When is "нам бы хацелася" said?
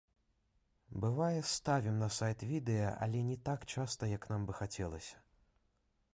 4.35-5.15